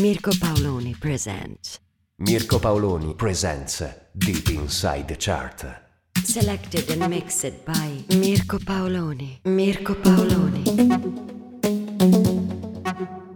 [0.00, 1.78] Mirko Paoloni presents.
[2.20, 3.82] Mirko Paoloni presents
[4.16, 5.62] Deep Inside the Chart.
[6.24, 9.40] Selected and mixed by Mirko Paoloni.
[9.44, 10.64] Mirko Paoloni.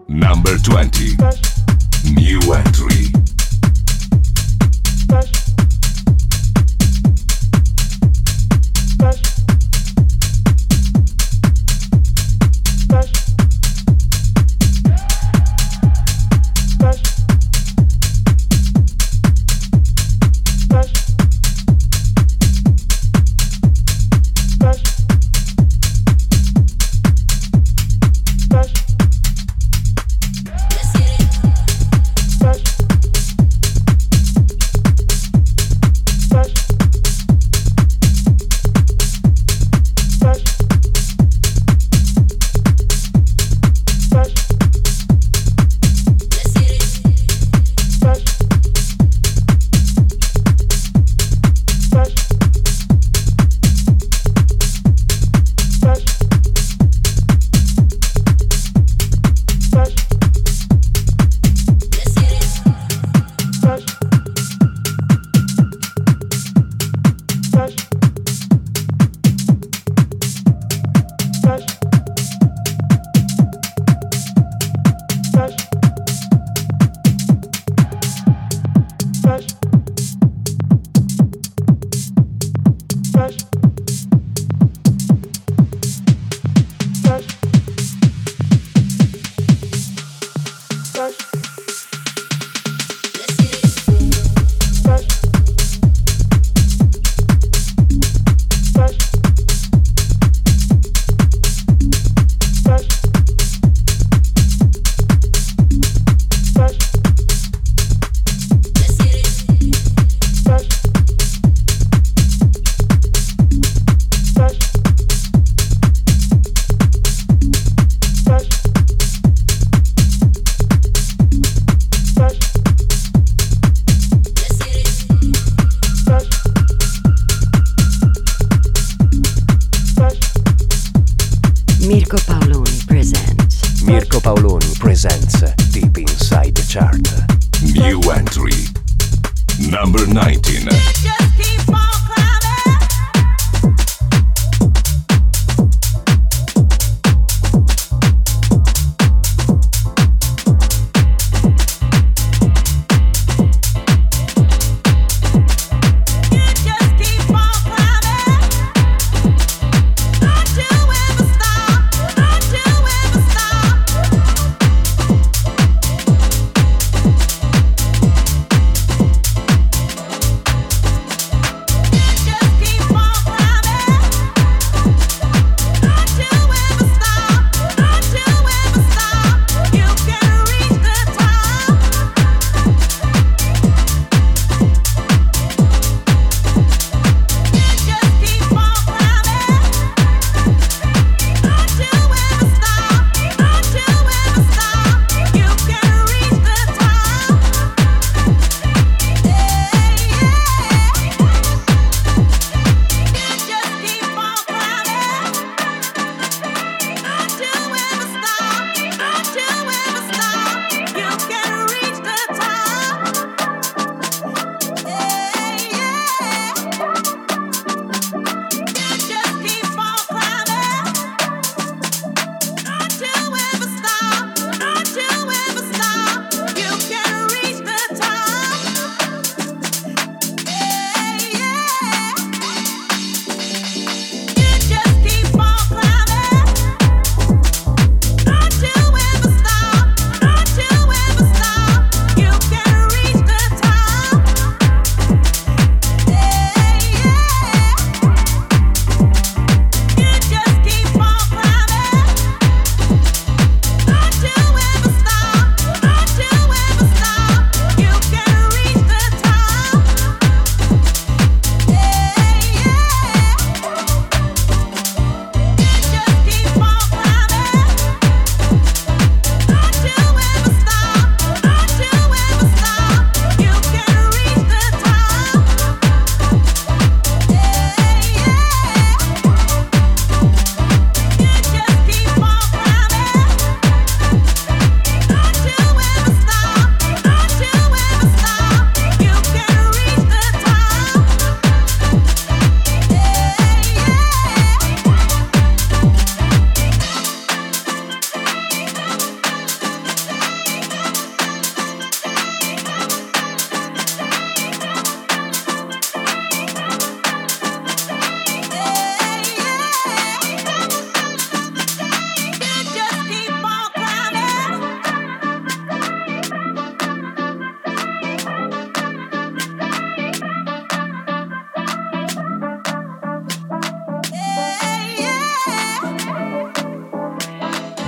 [0.08, 1.16] Number 20.
[2.14, 2.93] New entry.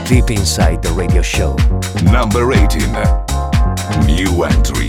[0.06, 1.56] deep inside the radio show.
[2.04, 2.92] Number 18
[4.06, 4.85] New Entry.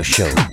[0.00, 0.49] Radio Show.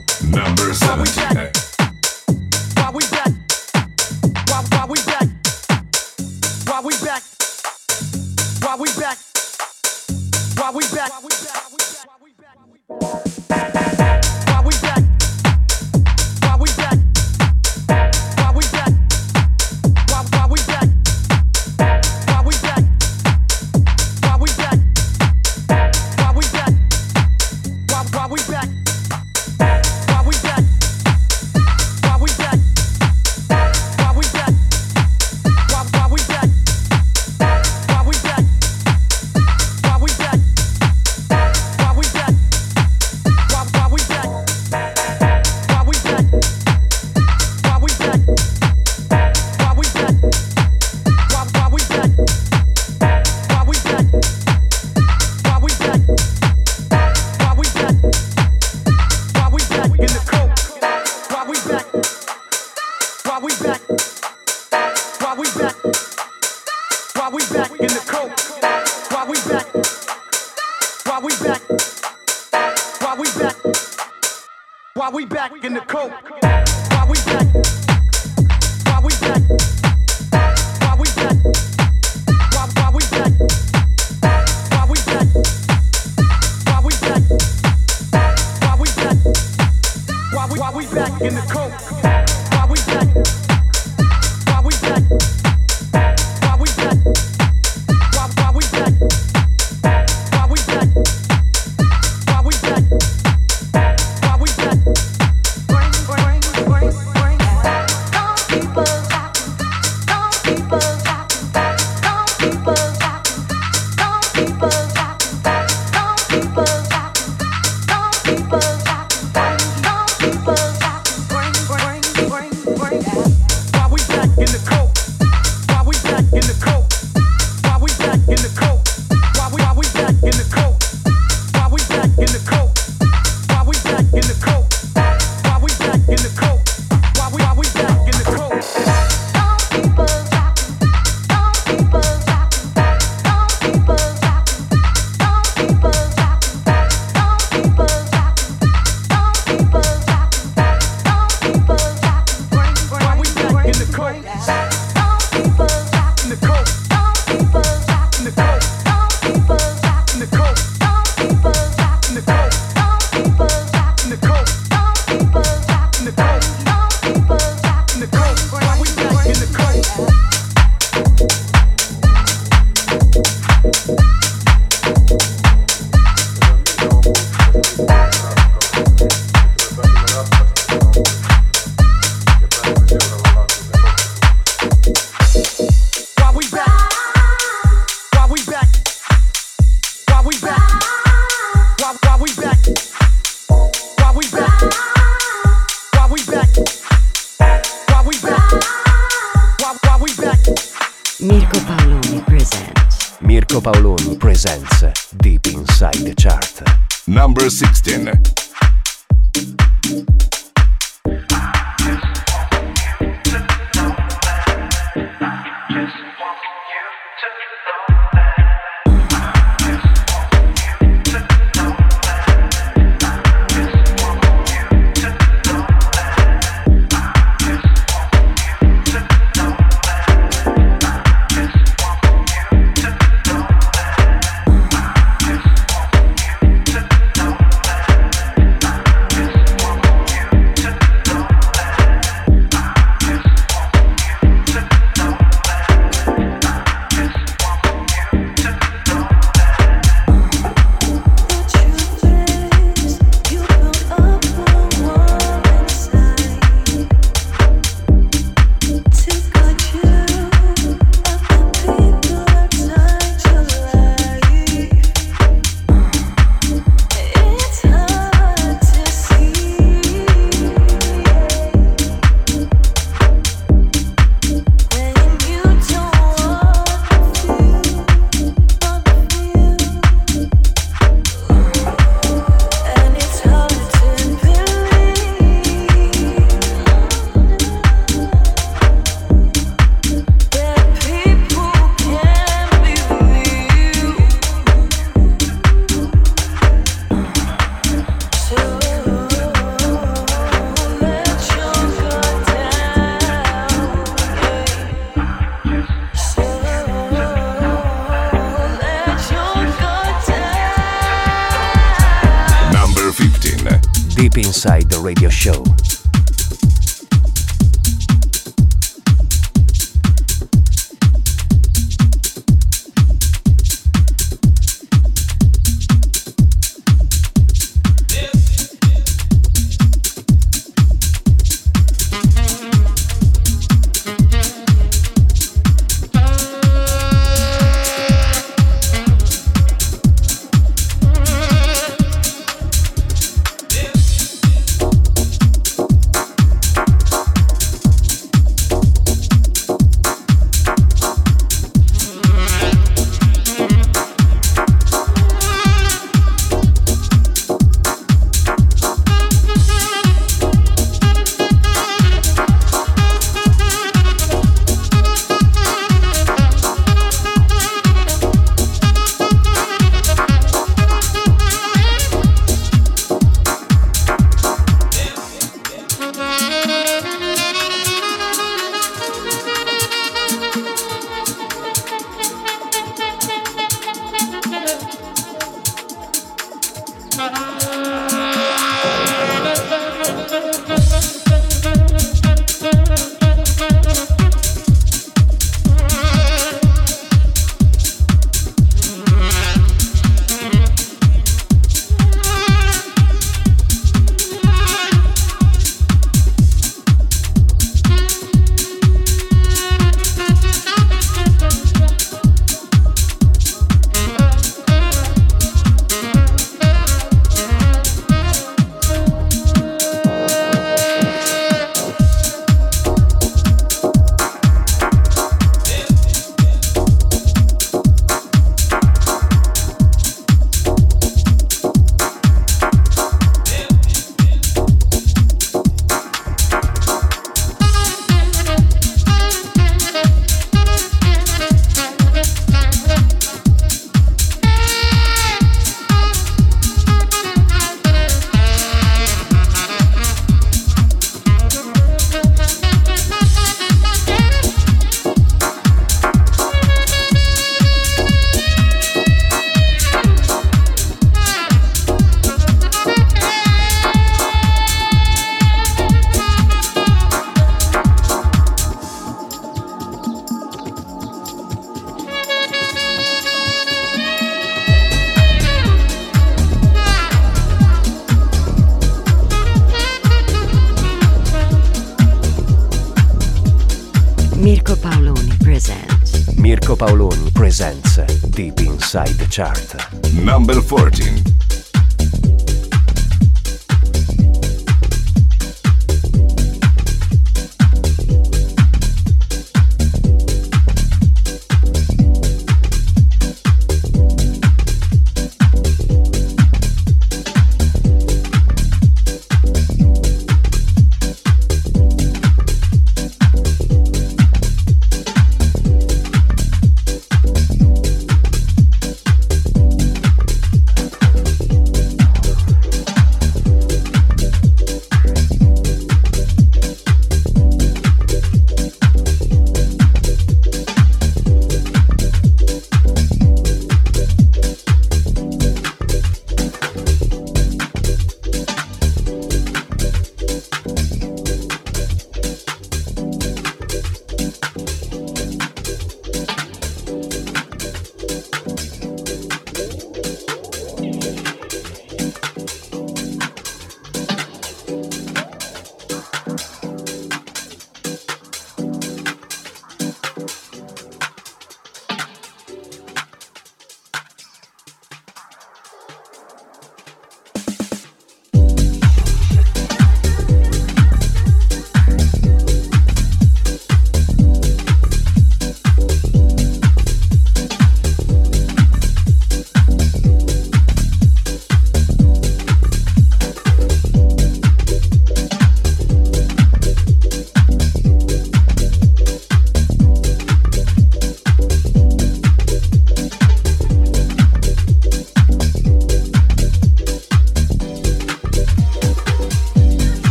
[486.28, 487.78] Mirko Paoloni presents
[488.10, 489.56] Deep Inside the Chart.
[489.94, 491.17] Number 14.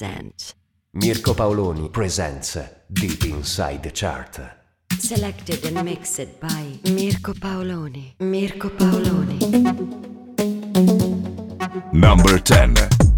[0.00, 0.54] Presents
[0.94, 2.56] Mirko Paoloni presents
[2.90, 4.40] Deep Inside the Chart.
[4.98, 9.38] Selected and mixed by Mirko Paoloni Mirko Paoloni
[11.92, 13.09] Number 10.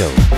[0.00, 0.29] Show.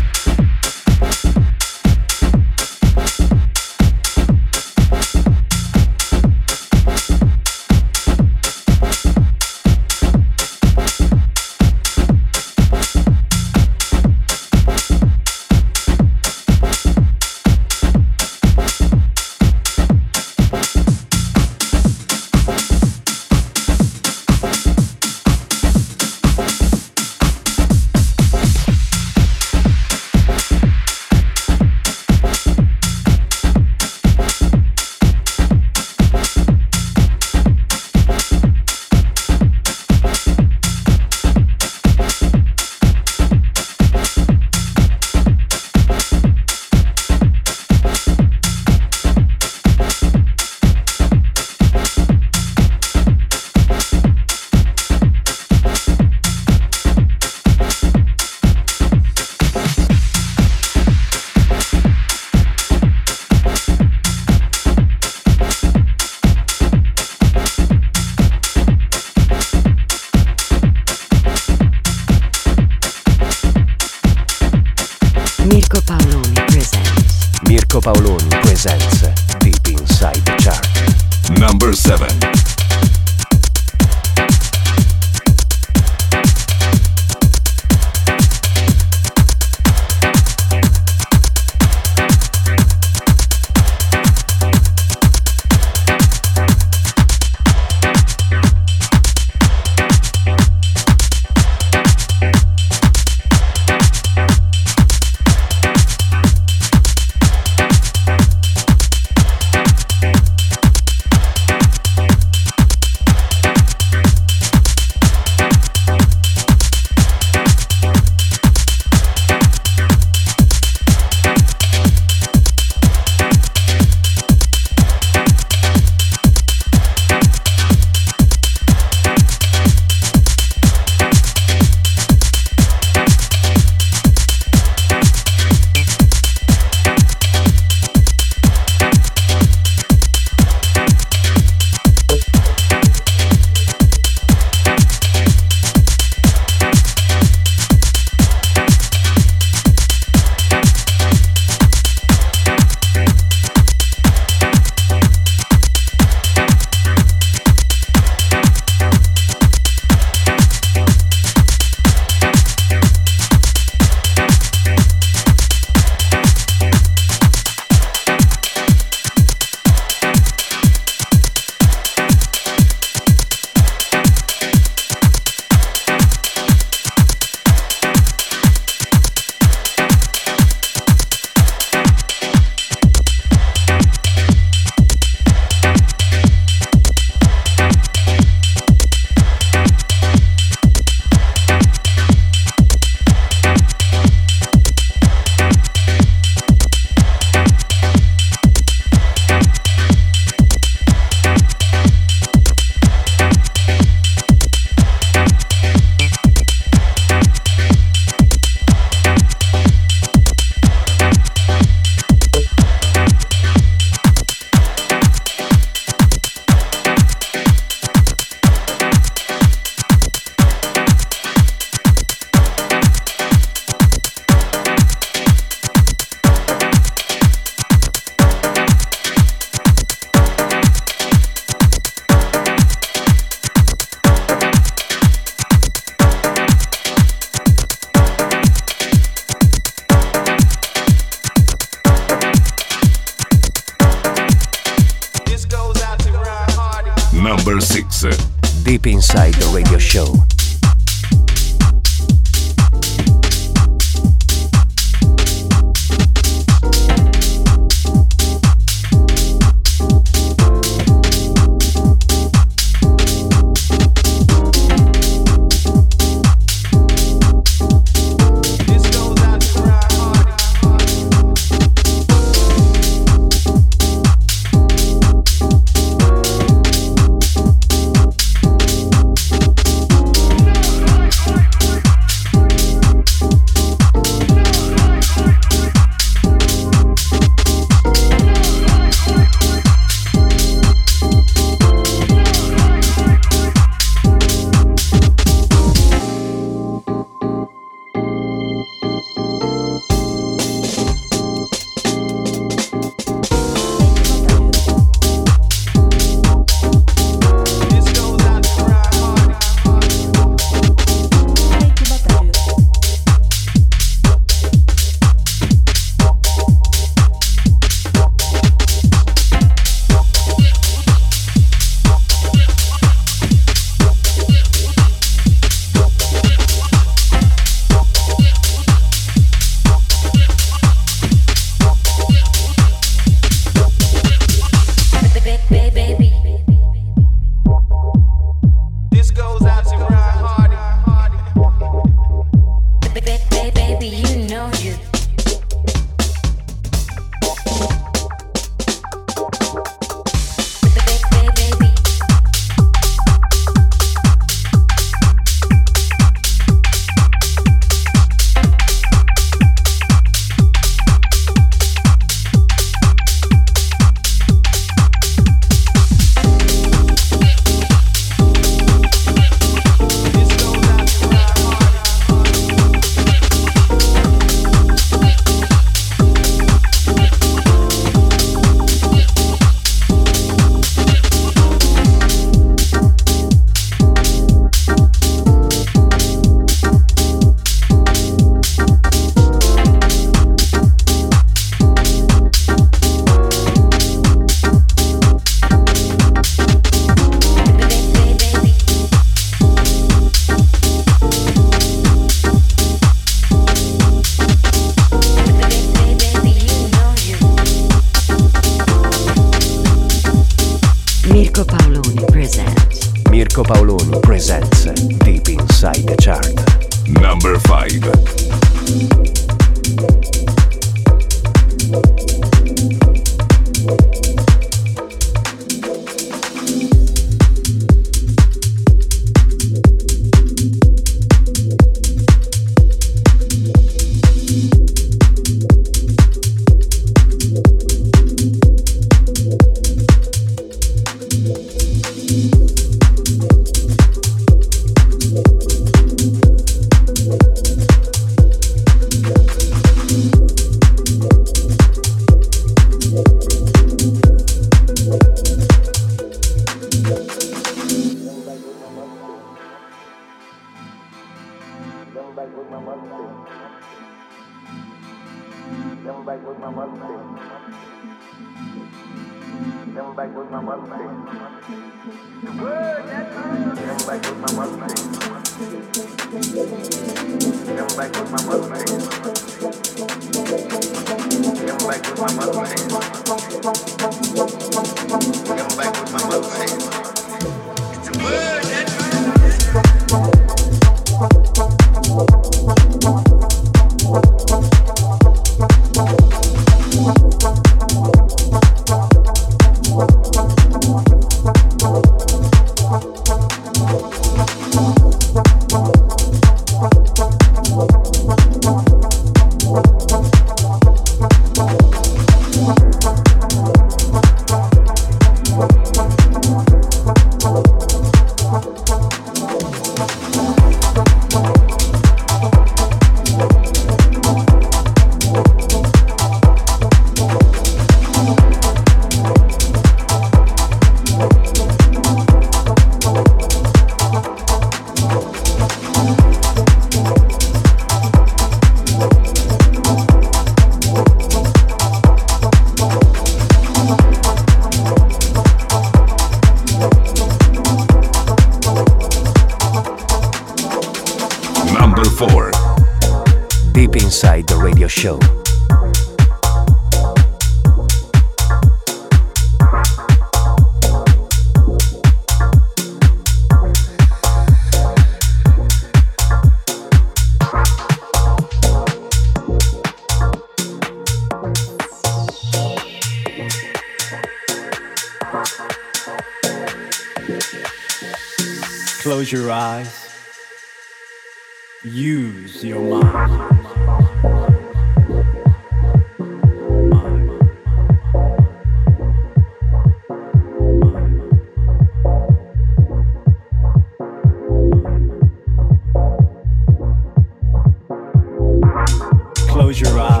[599.61, 600.00] Your eyes.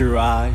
[0.00, 0.49] Your eyes.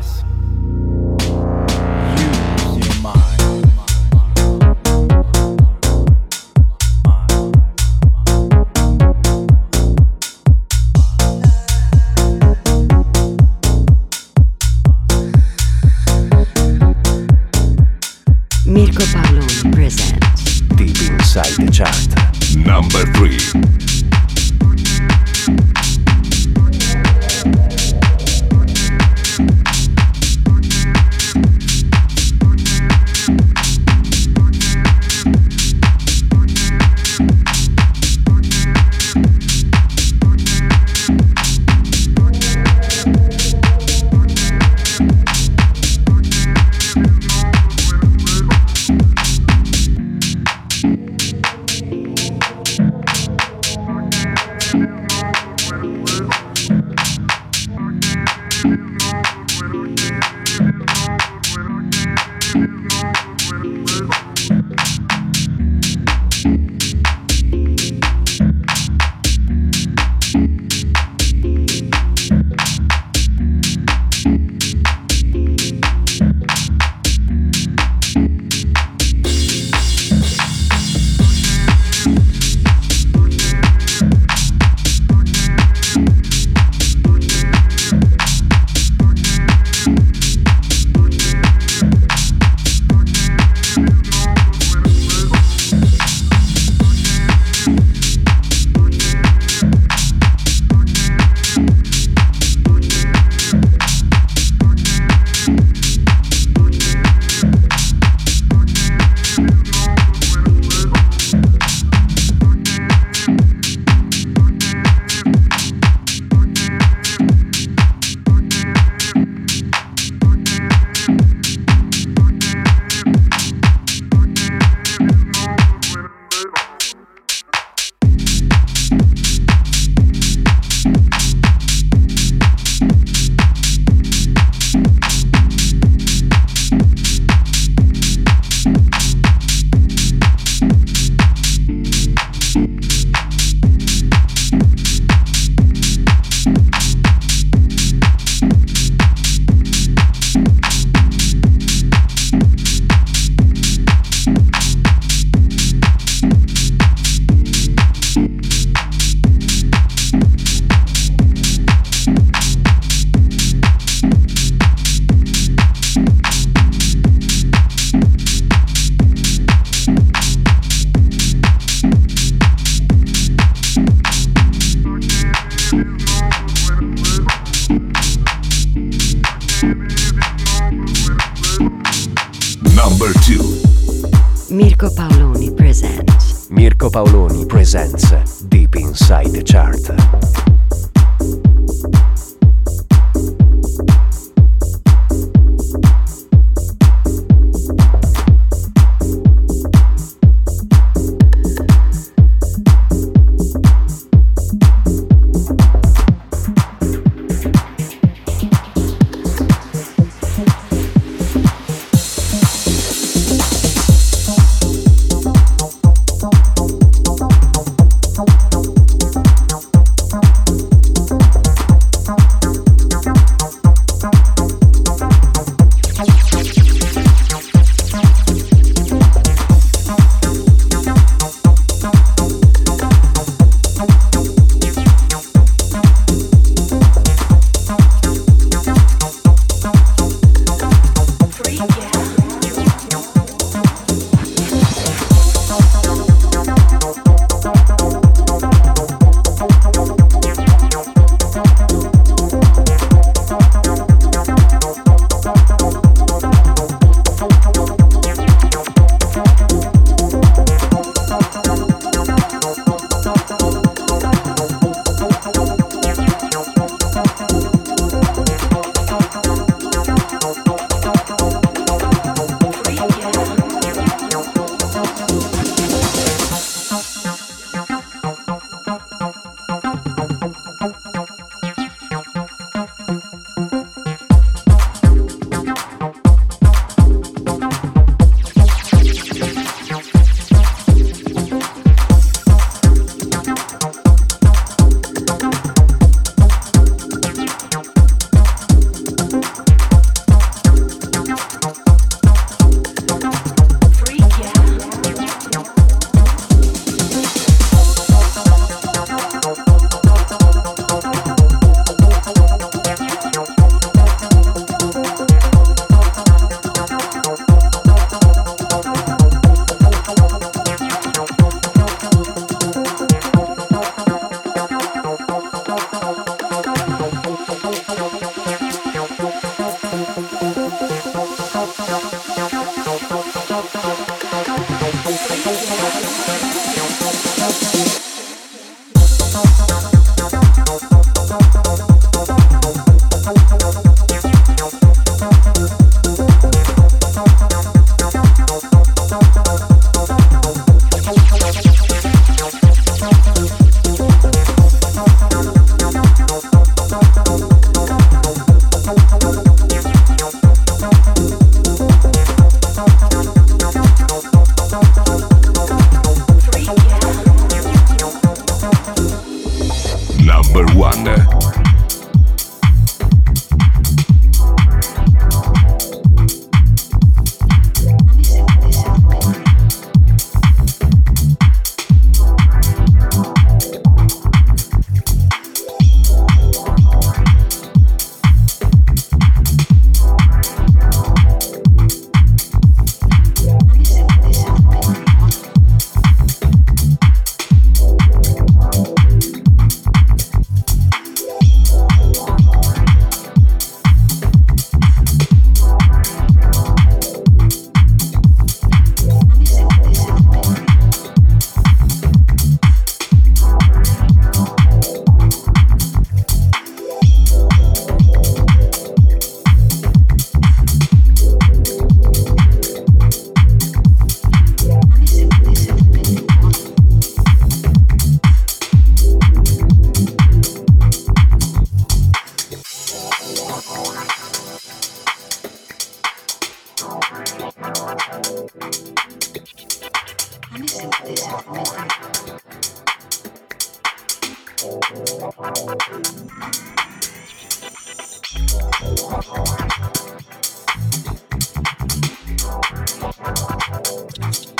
[453.98, 454.35] Thank